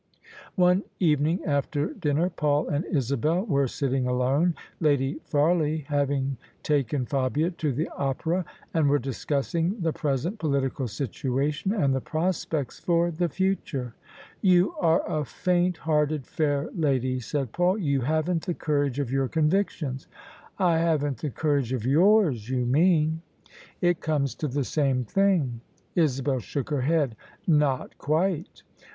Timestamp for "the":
7.71-7.87, 9.79-9.93, 11.93-12.01, 13.11-13.29, 18.47-18.55, 21.19-21.29, 24.47-24.63